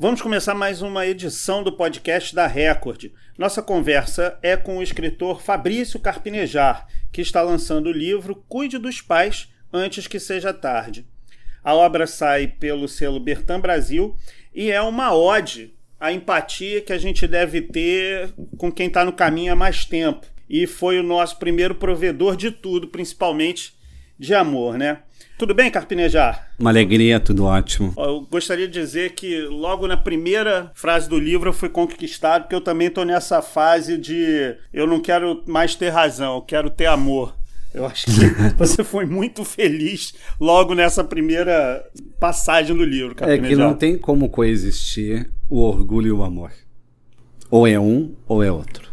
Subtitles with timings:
[0.00, 3.06] Vamos começar mais uma edição do podcast da Record.
[3.36, 9.00] Nossa conversa é com o escritor Fabrício Carpinejar, que está lançando o livro Cuide dos
[9.00, 11.04] Pais Antes que Seja Tarde.
[11.64, 14.16] A obra sai pelo selo Bertan Brasil
[14.54, 19.12] e é uma ode à empatia que a gente deve ter com quem está no
[19.12, 20.24] caminho há mais tempo.
[20.48, 23.76] E foi o nosso primeiro provedor de tudo, principalmente
[24.16, 25.02] de amor, né?
[25.38, 26.50] Tudo bem, Carpinejar?
[26.58, 27.94] Uma alegria, tudo ótimo.
[27.96, 32.56] Eu gostaria de dizer que logo na primeira frase do livro eu fui conquistado, porque
[32.56, 36.86] eu também estou nessa fase de eu não quero mais ter razão, eu quero ter
[36.86, 37.36] amor.
[37.72, 38.10] Eu acho que
[38.58, 41.88] você foi muito feliz logo nessa primeira
[42.18, 43.46] passagem do livro, Carpinejar.
[43.46, 46.50] É que não tem como coexistir o orgulho e o amor.
[47.48, 48.90] Ou é um ou é outro.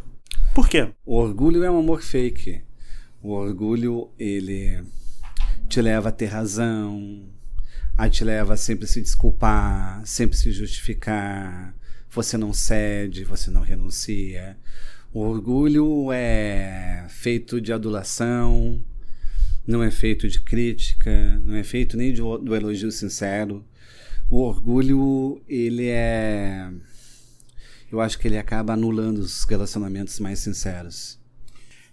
[0.53, 0.89] Por quê?
[1.03, 2.61] O orgulho é um amor fake.
[3.21, 4.83] O orgulho, ele
[5.67, 7.27] te leva a ter razão,
[7.97, 11.75] a te leva a sempre se desculpar, sempre se justificar.
[12.09, 14.57] Você não cede, você não renuncia.
[15.13, 18.83] O orgulho é feito de adulação,
[19.65, 23.65] não é feito de crítica, não é feito nem de, do elogio sincero.
[24.29, 26.69] O orgulho, ele é.
[27.91, 31.19] Eu acho que ele acaba anulando os relacionamentos mais sinceros.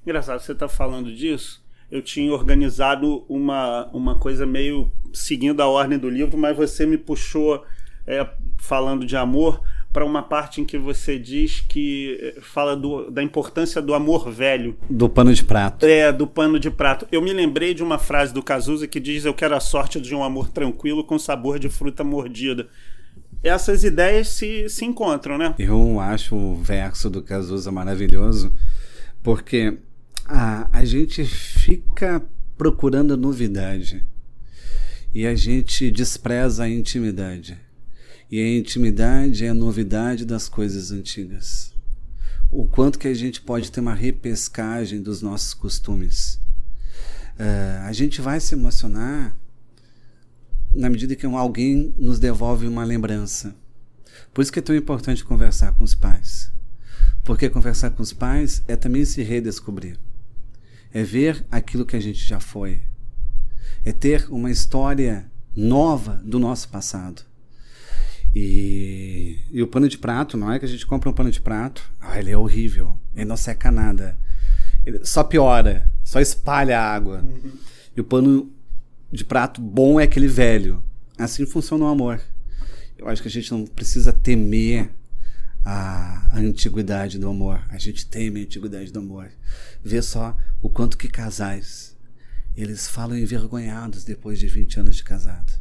[0.04, 1.61] Engraçado, você está falando disso
[1.92, 6.96] eu tinha organizado uma, uma coisa meio seguindo a ordem do livro, mas você me
[6.96, 7.62] puxou,
[8.06, 8.26] é,
[8.56, 9.60] falando de amor,
[9.92, 14.30] para uma parte em que você diz que é, fala do, da importância do amor
[14.30, 14.74] velho.
[14.88, 15.84] Do pano de prato.
[15.84, 17.06] É, do pano de prato.
[17.12, 20.14] Eu me lembrei de uma frase do Cazuza que diz: Eu quero a sorte de
[20.14, 22.68] um amor tranquilo com sabor de fruta mordida.
[23.44, 25.54] Essas ideias se, se encontram, né?
[25.58, 28.50] Eu acho o verso do Cazuza maravilhoso,
[29.22, 29.76] porque
[30.26, 32.22] a, a gente fica
[32.56, 34.04] procurando novidade
[35.12, 37.58] e a gente despreza a intimidade.
[38.30, 41.74] E a intimidade é a novidade das coisas antigas.
[42.50, 46.40] O quanto que a gente pode ter uma repescagem dos nossos costumes.
[47.38, 49.36] Uh, a gente vai se emocionar
[50.72, 53.54] na medida que alguém nos devolve uma lembrança.
[54.32, 56.50] Por isso que é tão importante conversar com os pais.
[57.24, 59.98] Porque conversar com os pais é também se redescobrir
[60.92, 62.82] é ver aquilo que a gente já foi,
[63.84, 67.22] é ter uma história nova do nosso passado.
[68.34, 71.40] E, e o pano de prato, não é que a gente compra um pano de
[71.40, 74.16] prato, ah, ele é horrível, ele não seca nada,
[74.86, 77.20] ele só piora, só espalha a água.
[77.22, 77.52] Uhum.
[77.96, 78.50] E o pano
[79.10, 80.82] de prato bom é aquele velho.
[81.18, 82.20] Assim funciona o amor.
[82.96, 84.90] Eu acho que a gente não precisa temer
[85.64, 87.62] a, a antiguidade do amor.
[87.68, 89.30] A gente teme a antiguidade do amor.
[89.82, 91.96] Vê só o quanto que casais
[92.56, 95.52] eles falam envergonhados depois de 20 anos de casado.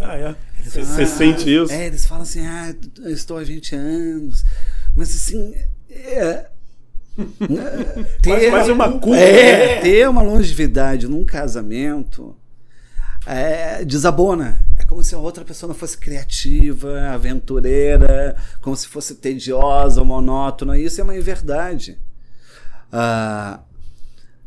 [0.00, 0.36] Ah, é?
[0.62, 1.72] Você ah, sente isso?
[1.72, 4.44] É, eles falam assim, ah, eu estou há 20 anos.
[4.94, 5.54] Mas assim.
[5.88, 6.48] É,
[8.22, 9.16] ter, quase uma culpa.
[9.16, 9.80] É, né?
[9.80, 12.36] ter uma longevidade num casamento
[13.26, 20.02] é, desabona como se a outra pessoa não fosse criativa, aventureira, como se fosse tediosa,
[20.02, 20.76] monótona.
[20.76, 21.96] Isso é uma inverdade.
[22.88, 23.62] Uh,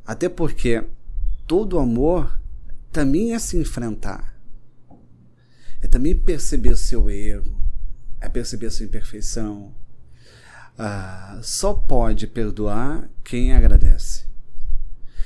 [0.05, 0.83] até porque
[1.47, 2.37] todo amor
[2.91, 4.37] também é se enfrentar.
[5.81, 7.55] É também perceber o seu erro,
[8.19, 9.73] é perceber a sua imperfeição.
[10.77, 14.25] Uh, só pode perdoar quem agradece.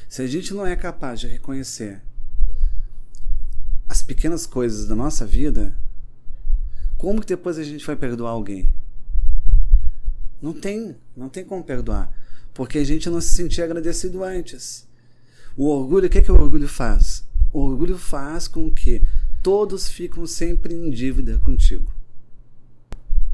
[0.07, 2.03] Se a gente não é capaz de reconhecer
[3.87, 5.73] as pequenas coisas da nossa vida,
[6.97, 8.73] como que depois a gente vai perdoar alguém?
[10.41, 12.11] Não tem, não tem como perdoar,
[12.53, 14.87] porque a gente não se sentia agradecido antes.
[15.55, 17.23] O orgulho, o que, é que o orgulho faz?
[17.51, 19.01] O orgulho faz com que
[19.41, 21.91] todos ficam sempre em dívida contigo.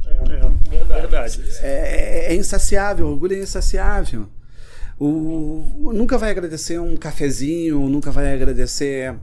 [0.06, 1.42] É, é verdade.
[1.60, 4.30] É, é, é insaciável, o orgulho é insaciável.
[5.00, 9.16] O, nunca vai agradecer um cafezinho, nunca vai agradecer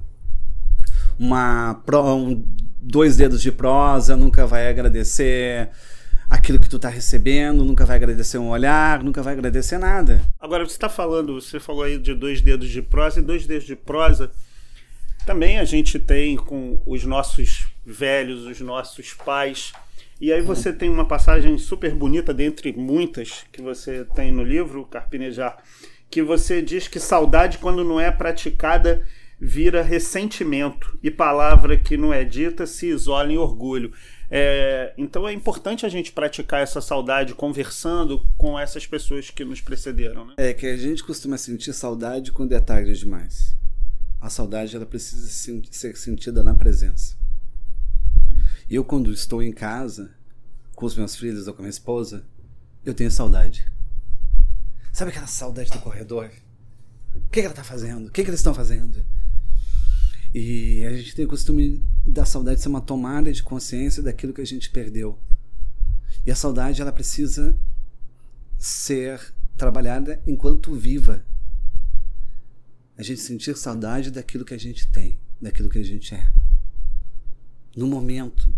[1.21, 1.79] uma
[2.15, 2.43] um,
[2.81, 5.69] dois dedos de prosa, nunca vai agradecer
[6.31, 10.22] aquilo que tu está recebendo, nunca vai agradecer um olhar, nunca vai agradecer nada.
[10.41, 13.67] Agora você está falando, você falou aí de dois dedos de prosa e dois dedos
[13.67, 14.33] de prosa.
[15.27, 19.75] Também a gente tem com os nossos velhos, os nossos pais.
[20.19, 24.87] E aí você tem uma passagem super bonita, dentre muitas que você tem no livro,
[24.87, 25.59] Carpinejar,
[26.11, 29.07] que você diz que saudade, quando não é praticada,
[29.41, 33.92] vira ressentimento e palavra que não é dita se isola em orgulho.
[34.31, 39.60] É, então é importante a gente praticar essa saudade conversando com essas pessoas que nos
[39.60, 40.27] precederam.
[40.27, 40.34] Né?
[40.37, 43.57] É que a gente costuma sentir saudade quando é tarde demais.
[44.21, 45.27] A saudade ela precisa
[45.71, 47.16] ser sentida na presença.
[48.69, 50.15] Eu quando estou em casa,
[50.77, 52.25] com os meus filhos ou com a minha esposa,
[52.84, 53.66] eu tenho saudade.
[54.92, 56.31] Sabe aquela saudade do corredor?
[57.15, 58.09] O que, que ela está fazendo?
[58.09, 59.04] O que, que eles estão fazendo?
[60.32, 64.41] E a gente tem o costume da saudade ser uma tomada de consciência daquilo que
[64.41, 65.18] a gente perdeu.
[66.24, 67.59] E a saudade ela precisa
[68.56, 69.21] ser
[69.56, 71.24] trabalhada enquanto viva.
[72.97, 76.30] A gente sentir saudade daquilo que a gente tem, daquilo que a gente é.
[77.74, 78.54] No momento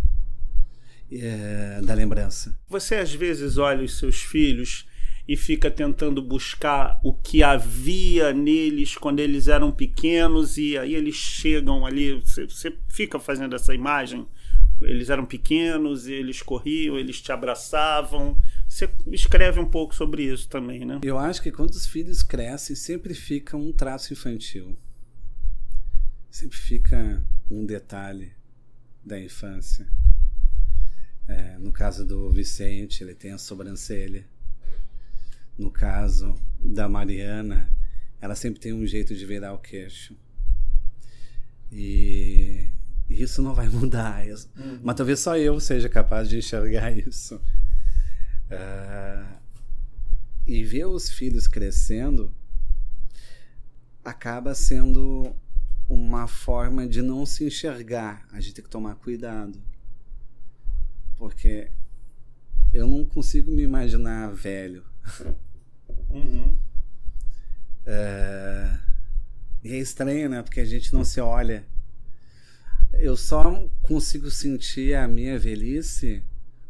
[1.10, 2.58] é, da lembrança.
[2.68, 4.86] Você às vezes olha os seus filhos
[5.26, 11.14] e fica tentando buscar o que havia neles quando eles eram pequenos e aí eles
[11.14, 12.20] chegam ali.
[12.20, 14.26] Você, você fica fazendo essa imagem.
[14.82, 18.36] Eles eram pequenos, eles corriam, eles te abraçavam.
[18.68, 20.98] Você escreve um pouco sobre isso também, né?
[21.04, 24.76] Eu acho que quando os filhos crescem, sempre fica um traço infantil.
[26.28, 28.32] Sempre fica um detalhe
[29.04, 29.86] da infância.
[31.28, 34.26] É, no caso do Vicente, ele tem a sobrancelha
[35.58, 37.70] no caso da Mariana,
[38.20, 40.16] ela sempre tem um jeito de virar o queixo.
[41.70, 42.68] E
[43.08, 44.24] isso não vai mudar.
[44.26, 44.80] Uhum.
[44.82, 47.36] Mas talvez só eu seja capaz de enxergar isso.
[48.50, 49.42] Uh,
[50.46, 52.34] e ver os filhos crescendo
[54.04, 55.34] acaba sendo
[55.88, 58.26] uma forma de não se enxergar.
[58.32, 59.62] A gente tem que tomar cuidado.
[61.16, 61.70] Porque
[62.72, 64.84] eu não consigo me imaginar velho.
[66.10, 66.56] Uhum.
[67.86, 68.78] É...
[69.64, 70.42] E é estranho, né?
[70.42, 71.64] Porque a gente não se olha.
[72.94, 73.42] Eu só
[73.80, 76.22] consigo sentir a minha velhice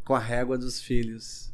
[0.05, 1.53] com a régua dos filhos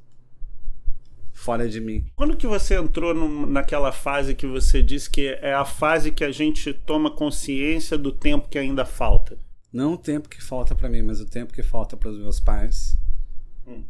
[1.32, 2.04] fora de mim.
[2.16, 6.24] Quando que você entrou no, naquela fase que você disse que é a fase que
[6.24, 9.38] a gente toma consciência do tempo que ainda falta?
[9.72, 12.40] Não o tempo que falta para mim, mas o tempo que falta para os meus
[12.40, 12.98] pais.
[13.66, 13.84] Hum.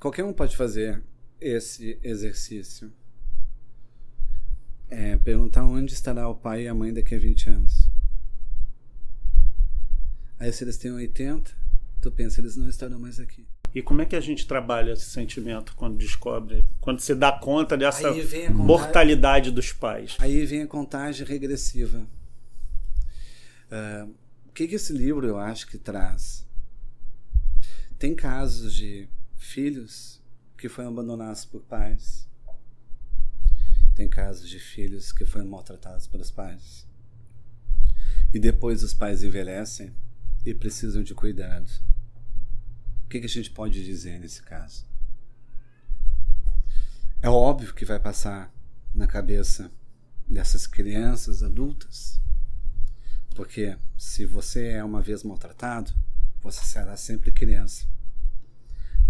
[0.00, 1.02] Qualquer um pode fazer
[1.38, 2.90] esse exercício.
[4.88, 7.88] É perguntar onde estará o pai e a mãe daqui a 20 anos.
[10.38, 11.52] Aí se eles têm 80,
[12.00, 13.46] tu pensa, eles não estarão mais aqui.
[13.74, 17.76] E como é que a gente trabalha esse sentimento quando descobre, quando se dá conta
[17.76, 20.16] dessa contagem, mortalidade dos pais?
[20.18, 21.98] Aí vem a contagem regressiva.
[23.70, 24.10] Uh,
[24.48, 26.44] o que, que esse livro eu acho que traz?
[27.98, 29.06] Tem casos de
[29.50, 30.22] filhos
[30.56, 32.28] que foram abandonados por pais.
[33.96, 36.86] Tem casos de filhos que foram maltratados pelos pais.
[38.32, 39.92] E depois os pais envelhecem
[40.46, 41.68] e precisam de cuidado.
[43.04, 44.86] O que, que a gente pode dizer nesse caso?
[47.20, 48.54] É óbvio que vai passar
[48.94, 49.70] na cabeça
[50.28, 52.20] dessas crianças adultas,
[53.34, 55.92] porque se você é uma vez maltratado,
[56.40, 57.84] você será sempre criança.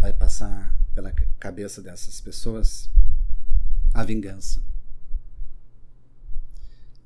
[0.00, 2.90] Vai passar pela cabeça dessas pessoas
[3.92, 4.62] a vingança.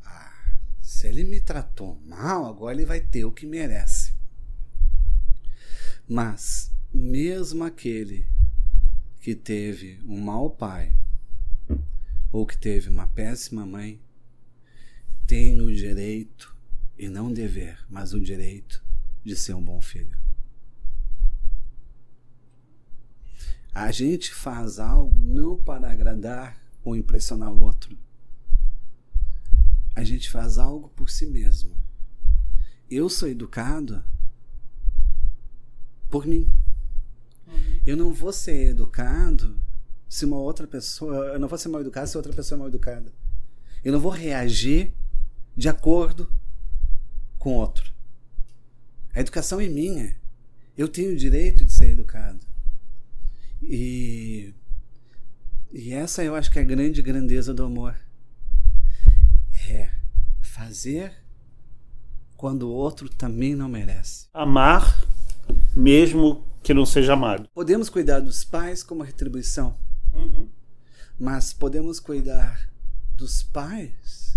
[0.04, 0.32] Ah,
[0.80, 4.14] se ele me tratou mal, agora ele vai ter o que merece.
[6.08, 8.26] Mas, mesmo aquele
[9.20, 10.94] que teve um mau pai
[12.30, 14.00] ou que teve uma péssima mãe,
[15.26, 16.54] tem o direito,
[16.96, 18.84] e não dever, mas o direito
[19.24, 20.23] de ser um bom filho.
[23.74, 27.98] A gente faz algo não para agradar ou impressionar o outro.
[29.96, 31.76] A gente faz algo por si mesmo.
[32.88, 34.04] Eu sou educado
[36.08, 36.48] por mim.
[37.48, 37.80] Uhum.
[37.84, 39.58] Eu não vou ser educado
[40.08, 41.32] se uma outra pessoa.
[41.32, 43.12] Eu não vou ser mal educado se outra pessoa é mal educada.
[43.82, 44.94] Eu não vou reagir
[45.56, 46.32] de acordo
[47.38, 47.92] com outro.
[49.12, 50.16] A educação é minha.
[50.76, 52.53] Eu tenho o direito de ser educado.
[53.66, 54.54] E,
[55.72, 57.96] e essa eu acho que é a grande grandeza do amor.
[59.70, 59.90] É
[60.42, 61.12] fazer
[62.36, 64.28] quando o outro também não merece.
[64.32, 65.02] Amar
[65.74, 67.48] mesmo que não seja amado.
[67.54, 69.76] Podemos cuidar dos pais como retribuição,
[70.12, 70.48] uhum.
[71.18, 72.70] mas podemos cuidar
[73.16, 74.34] dos pais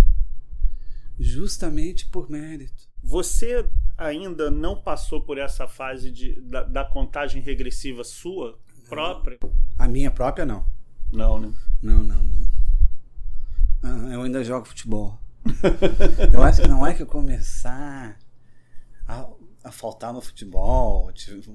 [1.19, 2.87] justamente por mérito.
[3.01, 3.65] Você
[3.97, 9.39] ainda não passou por essa fase de, da, da contagem regressiva sua própria?
[9.77, 10.65] A minha própria, não.
[11.11, 11.53] Não, né?
[11.81, 12.47] Não, não, não.
[13.83, 15.19] Ah, eu ainda jogo futebol.
[16.33, 18.17] eu acho que não é que eu começar
[19.07, 19.27] a,
[19.63, 21.51] a faltar no futebol, tipo,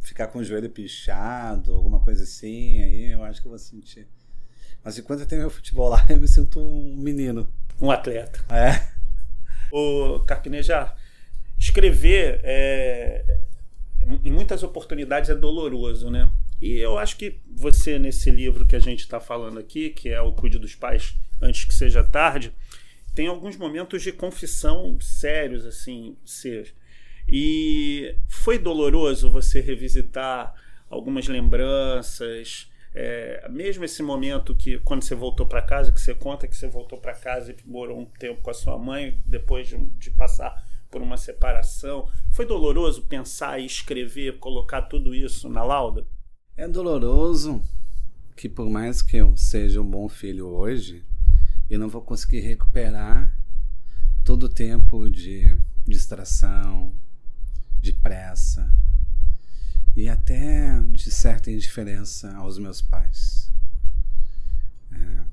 [0.00, 4.08] ficar com o joelho pichado, alguma coisa assim, aí eu acho que eu vou sentir.
[4.82, 7.48] Mas enquanto eu tenho meu futebol lá, eu me sinto um menino.
[7.80, 8.44] Um atleta.
[8.54, 8.88] É.
[9.70, 10.96] O Carpinejar,
[11.58, 13.38] escrever é,
[14.24, 16.30] em muitas oportunidades é doloroso, né?
[16.60, 20.20] E eu acho que você, nesse livro que a gente está falando aqui, que é
[20.20, 22.52] o Cuide dos Pais Antes que Seja Tarde,
[23.14, 26.74] tem alguns momentos de confissão sérios, assim, ser.
[27.28, 30.54] E foi doloroso você revisitar
[30.90, 36.48] algumas lembranças, é, mesmo esse momento que quando você voltou para casa, que você conta
[36.48, 39.76] que você voltou para casa e morou um tempo com a sua mãe depois de,
[39.76, 46.06] de passar por uma separação, foi doloroso pensar e escrever, colocar tudo isso na lauda?
[46.58, 47.62] É doloroso
[48.34, 51.04] que por mais que eu seja um bom filho hoje,
[51.70, 53.32] eu não vou conseguir recuperar
[54.24, 56.92] todo o tempo de distração,
[57.80, 58.68] de pressa
[59.94, 63.52] e até de certa indiferença aos meus pais.
[64.90, 65.24] É.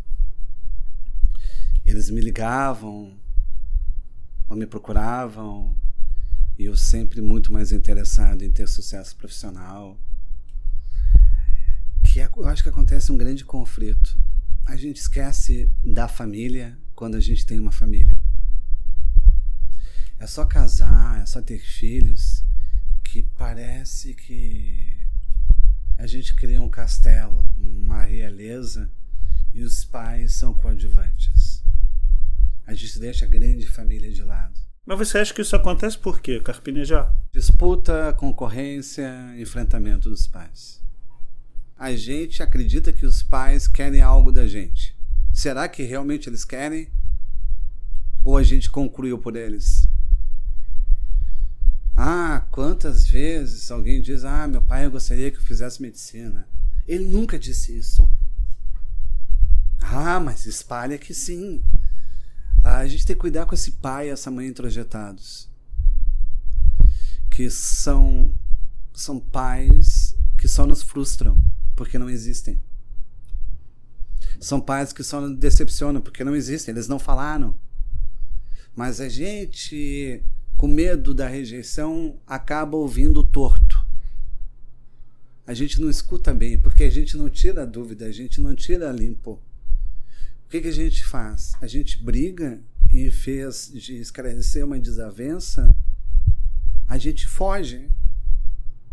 [1.88, 3.17] Eles me ligavam
[4.48, 5.75] ou me procuravam
[6.55, 10.00] e eu sempre muito mais interessado em ter sucesso profissional.
[12.15, 14.17] Que é, eu acho que acontece um grande conflito.
[14.65, 18.17] A gente esquece da família quando a gente tem uma família.
[20.17, 22.41] É só casar, é só ter filhos
[23.03, 24.98] que parece que
[25.98, 28.89] a gente cria um castelo, uma realeza
[29.53, 31.65] e os pais são coadjuvantes.
[32.65, 34.57] A gente deixa a grande família de lado.
[34.86, 37.13] Mas você acha que isso acontece por quê, Carpinejar?
[37.34, 40.85] Disputa, concorrência, enfrentamento dos pais.
[41.77, 44.96] A gente acredita que os pais querem algo da gente.
[45.34, 46.89] Será que realmente eles querem?
[48.24, 49.86] Ou a gente concluiu por eles?
[51.94, 56.48] Ah, quantas vezes alguém diz: Ah, meu pai, eu gostaria que eu fizesse medicina.
[56.88, 58.10] Ele nunca disse isso.
[59.82, 61.62] Ah, mas espalha que sim.
[62.63, 65.50] Ah, a gente tem que cuidar com esse pai e essa mãe introjetados.
[67.29, 68.34] Que são,
[68.94, 71.38] são pais que só nos frustram
[71.75, 72.62] porque não existem.
[74.39, 77.58] São pais que só decepcionam porque não existem, eles não falaram.
[78.75, 80.24] Mas a gente
[80.58, 83.84] com medo da rejeição, acaba ouvindo torto.
[85.46, 88.55] A gente não escuta bem, porque a gente não tira a dúvida, a gente não
[88.55, 89.41] tira limpo.
[90.46, 91.53] O que, que a gente faz?
[91.62, 95.75] A gente briga e fez de esclarecer uma desavença,
[96.88, 97.89] a gente foge.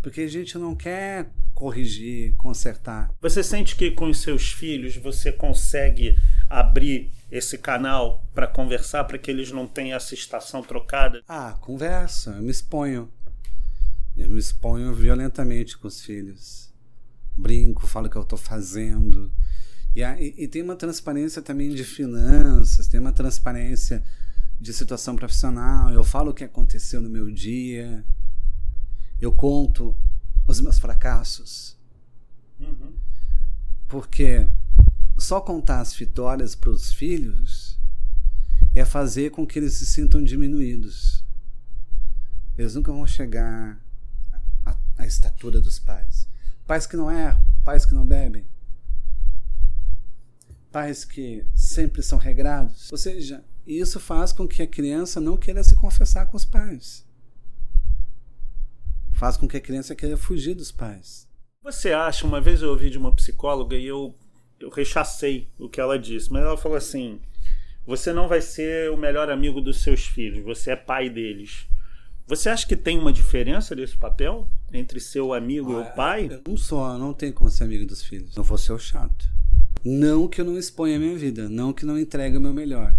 [0.02, 1.30] Porque a gente não quer
[1.62, 3.14] corrigir, consertar.
[3.20, 6.18] Você sente que com os seus filhos você consegue
[6.50, 11.22] abrir esse canal para conversar, para que eles não tenham essa estação trocada?
[11.28, 13.08] Ah, conversa, eu me exponho.
[14.16, 16.74] Eu me exponho violentamente com os filhos.
[17.38, 19.30] Brinco, falo o que eu estou fazendo.
[19.94, 24.02] E, e, e, tem uma transparência também de finanças, tem uma transparência
[24.60, 25.92] de situação profissional.
[25.92, 28.04] Eu falo o que aconteceu no meu dia.
[29.20, 29.96] Eu conto
[30.52, 31.76] os meus fracassos.
[32.60, 32.92] Uhum.
[33.88, 34.48] Porque
[35.18, 37.78] só contar as vitórias para os filhos
[38.74, 41.24] é fazer com que eles se sintam diminuídos.
[42.56, 43.80] Eles nunca vão chegar
[44.64, 46.28] à, à estatura dos pais.
[46.66, 48.46] Pais que não erram, pais que não bebem,
[50.70, 52.90] pais que sempre são regrados.
[52.90, 57.04] Ou seja, isso faz com que a criança não queira se confessar com os pais.
[59.22, 61.28] Faz com que a criança queira fugir dos pais.
[61.62, 64.12] Você acha, uma vez eu ouvi de uma psicóloga e eu
[64.58, 67.20] eu rechacei o que ela disse, mas ela falou assim:
[67.86, 71.68] você não vai ser o melhor amigo dos seus filhos, você é pai deles.
[72.26, 76.28] Você acha que tem uma diferença desse papel entre seu amigo ah, e o pai?
[76.28, 78.34] Eu não sou, não tenho como ser amigo dos filhos.
[78.34, 79.28] Não vou ser o chato.
[79.84, 82.52] Não que eu não exponha a minha vida, não que eu não entregue o meu
[82.52, 82.92] melhor.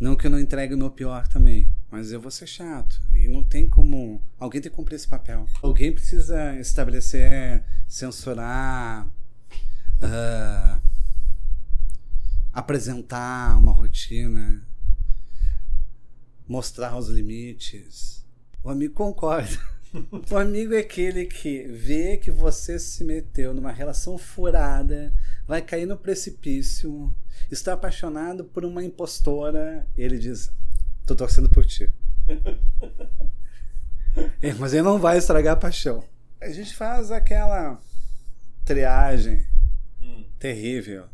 [0.00, 1.68] Não que eu não entregue o meu pior também.
[1.92, 2.98] Mas eu vou ser chato.
[3.12, 4.22] E não tem como.
[4.38, 5.44] Alguém tem que cumprir esse papel.
[5.62, 10.80] Alguém precisa estabelecer, censurar, uh,
[12.50, 14.66] apresentar uma rotina,
[16.48, 18.24] mostrar os limites.
[18.64, 19.60] O amigo concorda.
[20.30, 25.12] o amigo é aquele que vê que você se meteu numa relação furada,
[25.46, 27.14] vai cair no precipício,
[27.50, 30.50] está apaixonado por uma impostora, ele diz:
[31.06, 31.90] "Tô torcendo por ti".
[34.40, 36.04] é, mas ele não vai estragar a paixão.
[36.40, 37.80] A gente faz aquela
[38.64, 39.46] triagem
[40.38, 41.04] terrível.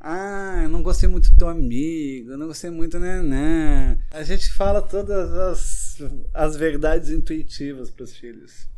[0.00, 3.98] Ah, eu não gostei muito do teu amigo, eu não gostei muito, né, né.
[4.12, 5.98] A gente fala todas as,
[6.32, 8.68] as verdades intuitivas para os filhos.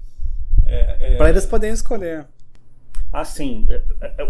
[0.65, 1.17] É, é...
[1.17, 2.27] Para eles poderem escolher.
[3.13, 3.67] Assim,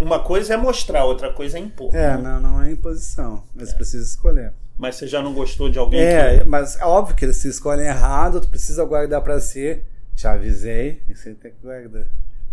[0.00, 1.94] uma coisa é mostrar, outra coisa é impor.
[1.94, 2.22] É, né?
[2.22, 3.42] não, não é imposição.
[3.56, 3.74] Eles é.
[3.74, 4.52] precisam escolher.
[4.78, 6.44] Mas você já não gostou de alguém É, que...
[6.44, 9.82] mas é óbvio que eles se escolhem errado, tu precisa guardar para si
[10.14, 12.06] Te avisei e você tem que guardar.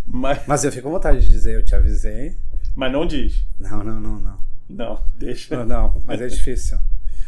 [0.07, 2.35] Mas, Mas eu fico com vontade de dizer, eu te avisei.
[2.75, 3.43] mas não diz.
[3.59, 4.37] Não, não, não, não.
[4.67, 5.55] Não, deixa.
[5.57, 6.79] Não, não, mas é difícil.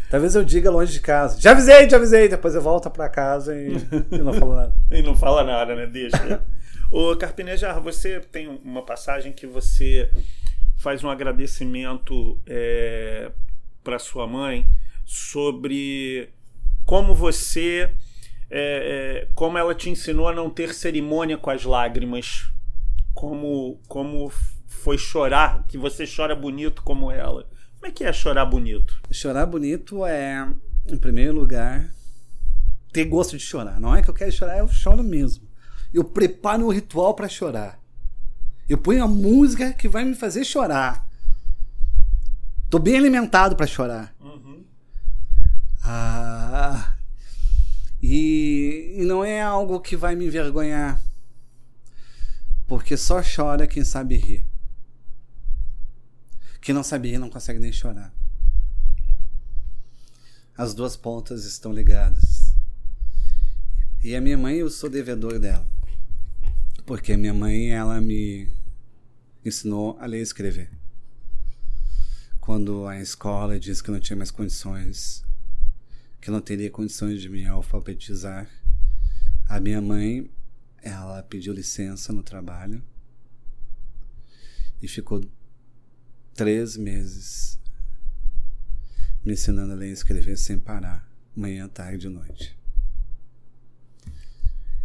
[0.10, 1.38] Talvez eu diga longe de casa.
[1.40, 2.30] Te avisei, te avisei.
[2.30, 3.74] Depois eu volto pra casa e,
[4.12, 4.76] e não falo nada.
[4.92, 5.86] E não fala nada, né?
[5.86, 6.42] Deixa.
[6.90, 10.10] Ô, Carpinejar, você tem uma passagem que você
[10.78, 13.32] faz um agradecimento é,
[13.84, 14.66] para sua mãe
[15.06, 16.30] sobre
[16.86, 17.90] como você.
[18.50, 22.46] é, é, como ela te ensinou a não ter cerimônia com as lágrimas.
[23.14, 24.32] Como, como
[24.68, 27.46] foi chorar, que você chora bonito como ela.
[27.88, 29.02] Como é que é chorar bonito?
[29.10, 30.46] Chorar bonito é,
[30.90, 31.90] em primeiro lugar,
[32.92, 33.80] ter gosto de chorar.
[33.80, 35.48] Não é que eu quero chorar, eu choro mesmo.
[35.94, 37.80] Eu preparo um ritual pra chorar.
[38.68, 41.08] Eu ponho a música que vai me fazer chorar.
[42.70, 44.14] Tô bem alimentado pra chorar.
[45.82, 46.94] Ah,
[48.04, 51.00] e, e não é algo que vai me envergonhar.
[52.68, 54.46] Porque só chora quem sabe rir.
[56.68, 58.14] Quem não sabe rir não consegue nem chorar.
[60.54, 62.54] As duas pontas estão ligadas.
[64.04, 65.66] E a minha mãe, eu sou devedor dela.
[66.86, 68.52] Porque a minha mãe, ela me
[69.46, 70.70] ensinou a ler e escrever.
[72.42, 75.24] Quando a escola disse que não tinha mais condições,
[76.20, 78.46] que não teria condições de me alfabetizar,
[79.48, 80.30] a minha mãe,
[80.82, 82.84] ela pediu licença no trabalho
[84.82, 85.22] e ficou
[86.38, 87.60] três meses
[89.26, 92.56] me ensinando a ler e escrever sem parar, manhã, tarde e noite.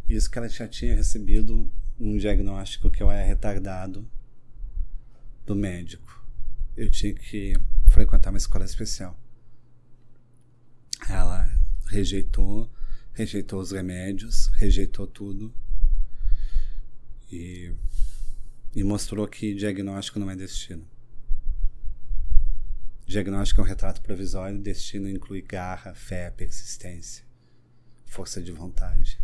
[0.09, 4.11] Isso que ela já tinha recebido um diagnóstico que eu era retardado
[5.45, 6.27] do médico.
[6.75, 7.53] Eu tinha que
[7.91, 9.21] frequentar uma escola especial.
[11.07, 11.55] Ela
[11.87, 12.73] rejeitou,
[13.13, 15.55] rejeitou os remédios, rejeitou tudo
[17.31, 17.75] e,
[18.75, 20.91] e mostrou que diagnóstico não é destino.
[23.13, 27.23] Diagnóstico é um retrato provisório, destino inclui garra, fé, persistência,
[28.07, 29.21] força de vontade.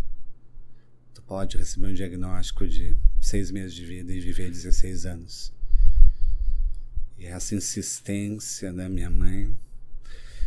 [1.14, 5.54] Tu pode receber um diagnóstico de seis meses de vida e viver 16 anos.
[7.16, 9.58] E essa insistência da minha mãe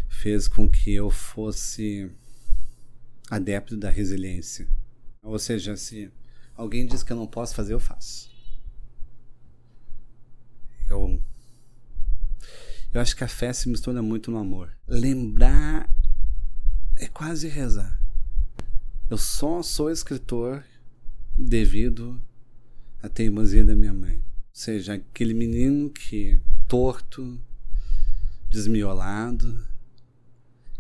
[0.08, 2.12] fez com que eu fosse
[3.27, 4.67] adepto da resiliência.
[5.23, 6.12] Ou seja, se
[6.54, 8.30] alguém diz que eu não posso fazer, eu faço.
[10.88, 11.19] Eu
[12.93, 14.69] eu acho que a fé se mistura muito no amor.
[14.88, 15.89] Lembrar
[16.97, 17.99] é quase rezar.
[19.10, 20.63] Eu só sou escritor
[21.38, 22.21] devido
[23.01, 24.17] à teimosia da minha mãe.
[24.17, 24.23] Ou
[24.54, 27.39] seja, aquele menino que torto,
[28.49, 29.65] desmiolado,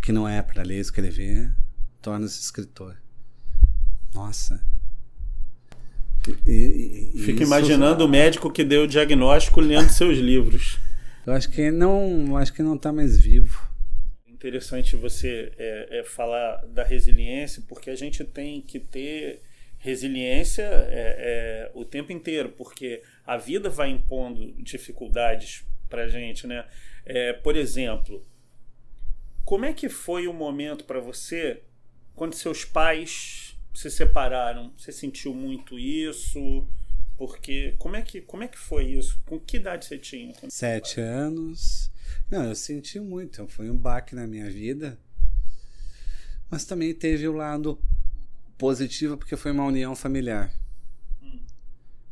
[0.01, 1.53] que não é para ler e escrever,
[2.01, 2.97] torna-se escritor.
[4.13, 4.61] Nossa.
[6.45, 10.79] E, e, Fico imaginando o médico que deu o diagnóstico lendo seus livros.
[11.25, 13.69] Eu acho que não, acho que não tá mais vivo.
[14.27, 19.41] Interessante você é, é, falar da resiliência, porque a gente tem que ter
[19.77, 26.65] resiliência é, é, o tempo inteiro, porque a vida vai impondo dificuldades para gente, né?
[27.05, 28.25] É, por exemplo,
[29.43, 31.61] como é que foi o momento para você
[32.15, 34.73] quando seus pais se separaram?
[34.77, 36.67] Você sentiu muito isso?
[37.21, 39.21] Porque como é que como é que foi isso?
[39.27, 40.33] Com que idade você tinha?
[40.49, 41.91] Sete anos.
[42.27, 43.47] Não, eu senti muito.
[43.47, 44.97] Foi um baque na minha vida.
[46.49, 47.79] Mas também teve o lado
[48.57, 50.51] positivo, porque foi uma união familiar.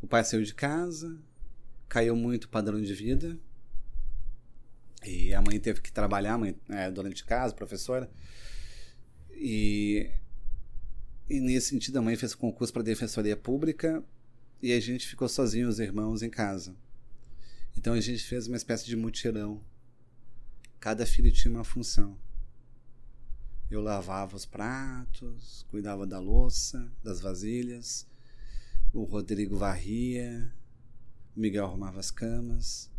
[0.00, 1.18] O pai saiu de casa,
[1.88, 3.36] caiu muito o padrão de vida.
[5.04, 8.08] E a mãe teve que trabalhar, a mãe é dona de casa, professora.
[9.32, 10.08] E,
[11.28, 14.04] e nesse sentido, a mãe fez concurso para defensoria pública
[14.62, 16.76] e a gente ficou sozinho, os irmãos, em casa.
[17.76, 19.64] Então a gente fez uma espécie de mutirão.
[20.78, 22.18] Cada filho tinha uma função.
[23.70, 28.06] Eu lavava os pratos, cuidava da louça, das vasilhas.
[28.92, 30.52] O Rodrigo varria,
[31.34, 32.90] o Miguel arrumava as camas.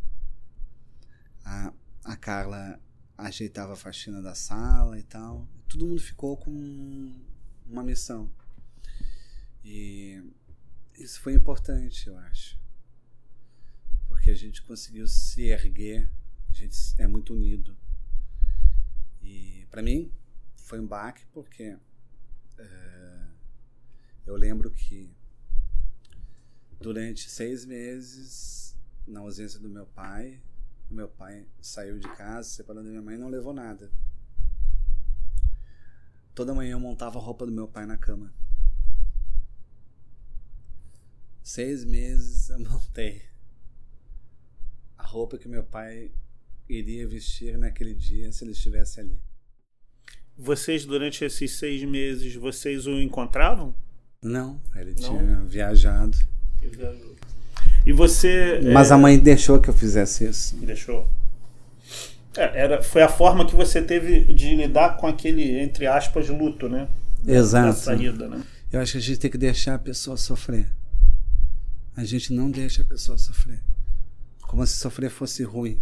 [1.43, 2.79] A, a Carla
[3.17, 5.47] ajeitava a faxina da sala e tal.
[5.67, 7.13] Todo mundo ficou com
[7.67, 8.31] uma missão.
[9.63, 10.23] E
[11.01, 12.59] isso foi importante, eu acho.
[14.07, 16.09] Porque a gente conseguiu se erguer,
[16.49, 17.75] a gente é muito unido.
[19.21, 20.11] E para mim
[20.55, 21.77] foi um baque porque
[22.57, 23.27] eh,
[24.25, 25.11] eu lembro que
[26.79, 30.41] durante seis meses, na ausência do meu pai,
[30.89, 33.91] o meu pai saiu de casa, separando da minha mãe, e não levou nada.
[36.33, 38.33] Toda manhã eu montava a roupa do meu pai na cama.
[41.51, 43.21] Seis meses eu montei
[44.97, 46.11] a roupa que meu pai
[46.69, 49.19] iria vestir naquele dia se ele estivesse ali.
[50.37, 53.75] Vocês, durante esses seis meses, vocês o encontravam?
[54.21, 55.09] Não, ele Não.
[55.09, 56.17] tinha viajado.
[57.85, 58.61] E você.
[58.73, 58.93] Mas é...
[58.93, 60.55] a mãe deixou que eu fizesse isso.
[60.57, 61.09] Deixou.
[62.37, 66.69] É, era, foi a forma que você teve de lidar com aquele, entre aspas, luto,
[66.69, 66.87] né?
[67.27, 67.67] Exato.
[67.67, 68.41] Da saída, né?
[68.71, 70.67] Eu acho que a gente tem que deixar a pessoa sofrer.
[71.95, 73.61] A gente não deixa a pessoa sofrer.
[74.41, 75.81] Como se sofrer fosse ruim.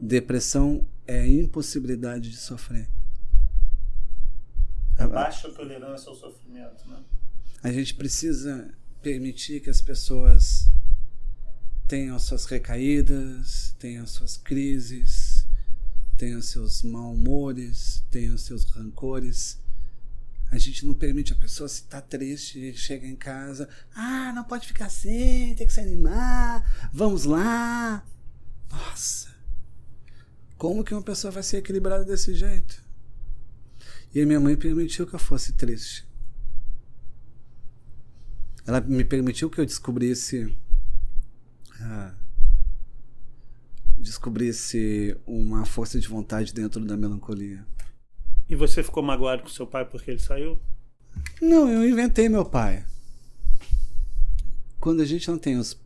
[0.00, 2.88] Depressão é a impossibilidade de sofrer.
[4.98, 7.02] É baixa tolerância ao sofrimento, né?
[7.62, 10.70] A gente precisa permitir que as pessoas
[11.86, 15.46] tenham suas recaídas, tenham suas crises,
[16.16, 19.58] tenham seus mal-humores, tenham seus rancores.
[20.50, 24.66] A gente não permite a pessoa se tá triste, chega em casa, ah, não pode
[24.66, 28.04] ficar assim, tem que se animar, vamos lá.
[28.68, 29.28] Nossa,
[30.58, 32.82] como que uma pessoa vai ser equilibrada desse jeito?
[34.12, 36.04] E minha mãe permitiu que eu fosse triste.
[38.66, 40.56] Ela me permitiu que eu descobrisse.
[41.80, 42.14] Ah,
[43.98, 47.64] descobrisse uma força de vontade dentro da melancolia.
[48.50, 50.60] E você ficou magoado com seu pai porque ele saiu?
[51.40, 52.84] Não, eu inventei meu pai.
[54.80, 55.80] Quando a gente não tem os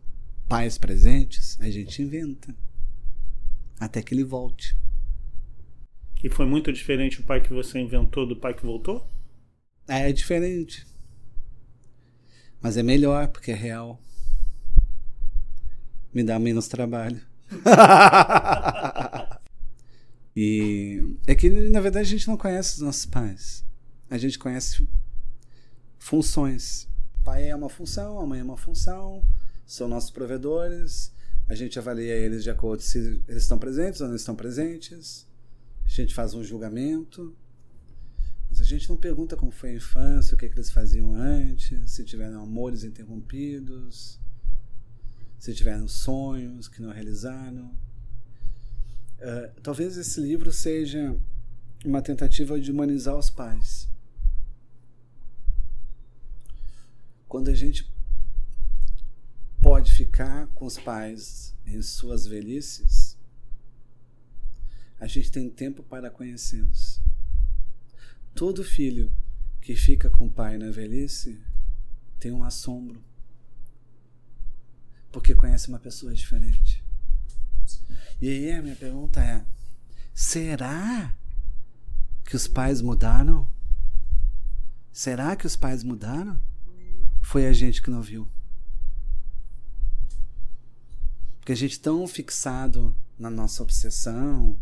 [0.48, 2.56] pais presentes, a gente inventa.
[3.78, 4.74] Até que ele volte.
[6.22, 9.06] E foi muito diferente o pai que você inventou do pai que voltou?
[9.86, 10.86] É, é diferente.
[12.62, 14.00] Mas é melhor porque é real.
[16.14, 17.20] Me dá menos trabalho.
[20.36, 23.64] e é que na verdade a gente não conhece os nossos pais.
[24.10, 24.86] A gente conhece
[25.98, 26.88] funções.
[27.24, 29.22] Pai é uma função, a mãe é uma função,
[29.64, 31.12] são nossos provedores.
[31.48, 35.26] A gente avalia eles de acordo se eles estão presentes ou não estão presentes.
[35.84, 37.36] A gente faz um julgamento,
[38.48, 41.14] mas a gente não pergunta como foi a infância, o que, é que eles faziam
[41.14, 44.18] antes, se tiveram amores interrompidos,
[45.38, 47.76] se tiveram sonhos que não realizaram.
[49.18, 51.18] Uh, talvez esse livro seja
[51.84, 53.88] uma tentativa de humanizar os pais.
[57.28, 57.90] Quando a gente
[59.60, 63.18] pode ficar com os pais em suas velhices,
[65.00, 67.00] a gente tem tempo para conhecê-los.
[68.34, 69.12] Todo filho
[69.60, 71.40] que fica com o pai na velhice
[72.18, 73.02] tem um assombro,
[75.10, 76.84] porque conhece uma pessoa diferente.
[78.24, 79.44] E aí a minha pergunta é:
[80.14, 81.14] será
[82.24, 83.46] que os pais mudaram?
[84.90, 86.40] Será que os pais mudaram?
[87.20, 88.26] Foi a gente que não viu.
[91.38, 94.58] Porque a gente tão fixado na nossa obsessão,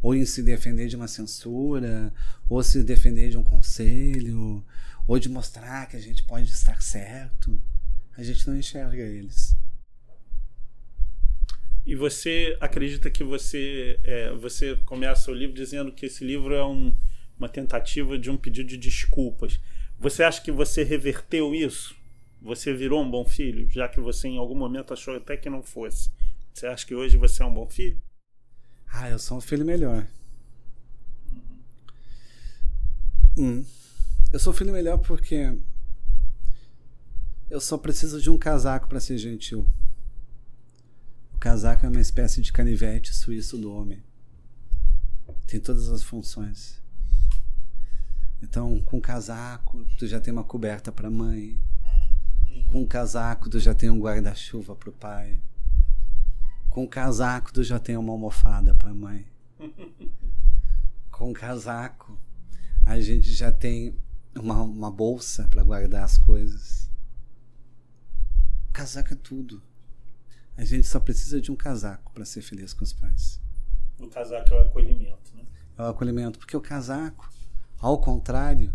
[0.00, 2.10] ou em se defender de uma censura,
[2.48, 4.64] ou se defender de um conselho,
[5.06, 7.60] ou de mostrar que a gente pode estar certo.
[8.16, 9.54] A gente não enxerga eles.
[11.88, 16.62] E você acredita que você é, você começa o livro dizendo que esse livro é
[16.62, 16.94] um,
[17.38, 19.58] uma tentativa de um pedido de desculpas.
[19.98, 21.96] Você acha que você reverteu isso?
[22.42, 25.62] Você virou um bom filho, já que você em algum momento achou até que não
[25.62, 26.10] fosse.
[26.52, 27.98] Você acha que hoje você é um bom filho?
[28.86, 30.06] Ah, eu sou um filho melhor.
[33.34, 33.64] Hum.
[34.30, 35.56] Eu sou um filho melhor porque
[37.48, 39.66] eu só preciso de um casaco para ser gentil.
[41.38, 44.02] O casaco é uma espécie de canivete suíço do homem.
[45.46, 46.82] Tem todas as funções.
[48.42, 51.56] Então, com casaco, tu já tem uma coberta para mãe.
[52.66, 55.40] Com casaco, tu já tem um guarda-chuva para o pai.
[56.68, 59.24] Com casaco, tu já tem uma almofada para mãe.
[61.08, 62.18] Com casaco,
[62.84, 63.96] a gente já tem
[64.34, 66.90] uma, uma bolsa para guardar as coisas.
[68.72, 69.67] Casaco é tudo.
[70.58, 73.40] A gente só precisa de um casaco para ser feliz com os pais.
[73.96, 75.46] O casaco é o acolhimento, né?
[75.78, 77.32] É o acolhimento, porque o casaco,
[77.78, 78.74] ao contrário,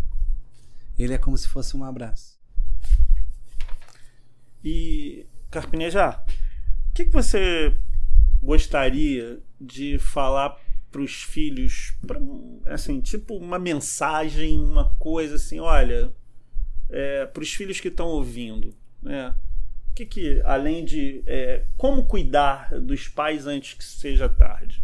[0.97, 2.39] ele é como se fosse um abraço.
[4.63, 6.25] E Carpinejar,
[6.89, 7.77] o que, que você
[8.41, 10.57] gostaria de falar
[10.89, 12.17] para os filhos, pra,
[12.67, 16.13] assim, tipo uma mensagem, uma coisa assim, olha,
[16.89, 19.35] é, para os filhos que estão ouvindo, né?
[19.95, 24.83] Que, que além de é, como cuidar dos pais antes que seja tarde?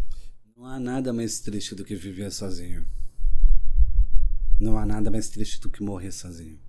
[0.56, 2.86] Não há nada mais triste do que viver sozinho.
[4.58, 6.60] Não há nada mais triste do que morrer sozinho.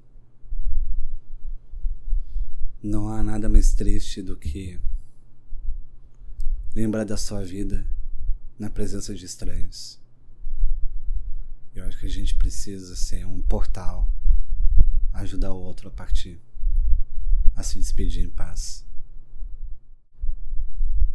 [2.82, 4.80] Não há nada mais triste do que
[6.74, 7.86] lembrar da sua vida
[8.58, 10.00] na presença de estranhos.
[11.76, 14.10] Eu acho que a gente precisa ser um portal,
[15.14, 16.40] ajudar o outro a partir,
[17.62, 18.84] a se despedir em paz.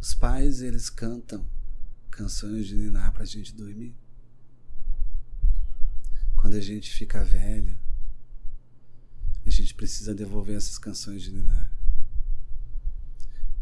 [0.01, 1.45] Os pais, eles cantam
[2.11, 3.95] canções de ninar para a gente dormir.
[6.37, 7.77] Quando a gente fica velho,
[9.45, 11.73] a gente precisa devolver essas canções de ninar.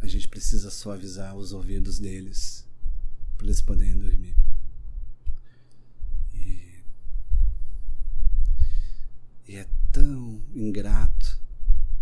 [0.01, 2.67] A gente precisa suavizar os ouvidos deles
[3.39, 4.37] para eles poderem dormir.
[6.35, 6.85] E,
[9.49, 11.24] e é tão ingrato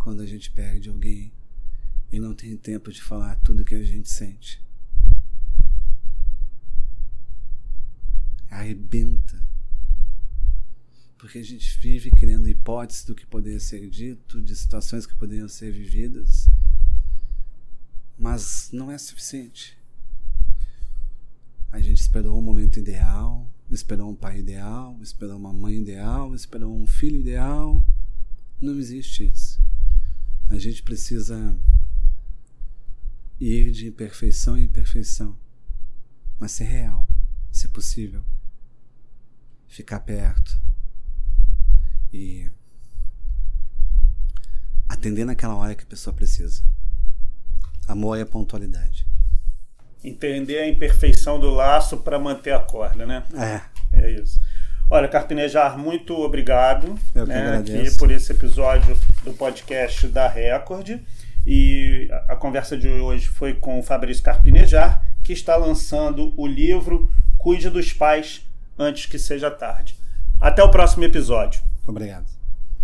[0.02, 1.32] quando a gente perde alguém
[2.10, 4.60] e não tem tempo de falar tudo que a gente sente.
[8.50, 9.42] Arrebenta.
[11.16, 15.48] Porque a gente vive criando hipóteses do que poderia ser dito, de situações que poderiam
[15.48, 16.50] ser vividas,
[18.18, 19.78] mas não é suficiente.
[21.70, 26.76] A gente esperou um momento ideal, esperou um pai ideal, esperou uma mãe ideal, esperou
[26.76, 27.82] um filho ideal.
[28.60, 29.61] Não existe isso.
[30.52, 31.56] A gente precisa
[33.40, 35.34] ir de imperfeição em imperfeição,
[36.38, 37.06] mas ser real,
[37.50, 38.22] se possível,
[39.66, 40.60] ficar perto
[42.12, 42.50] e
[44.86, 46.62] atender naquela hora que a pessoa precisa.
[47.88, 49.06] Amor é pontualidade.
[50.04, 53.24] Entender a imperfeição do laço para manter a corda, né?
[53.32, 54.02] É.
[54.04, 54.38] É isso.
[54.92, 61.00] Olha, Carpinejar, muito obrigado Eu né, aqui por esse episódio do podcast da Record.
[61.46, 66.46] E a a conversa de hoje foi com o Fabrício Carpinejar, que está lançando o
[66.46, 68.46] livro Cuide dos Pais
[68.78, 69.96] Antes que Seja Tarde.
[70.38, 71.62] Até o próximo episódio.
[71.86, 72.41] Obrigado.